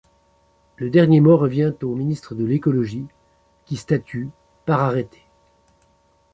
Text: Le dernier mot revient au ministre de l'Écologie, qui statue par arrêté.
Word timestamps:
Le 0.77 0.89
dernier 0.89 1.19
mot 1.19 1.37
revient 1.37 1.73
au 1.83 1.93
ministre 1.93 2.33
de 2.33 2.43
l'Écologie, 2.43 3.05
qui 3.65 3.75
statue 3.75 4.29
par 4.65 4.79
arrêté. 4.81 5.19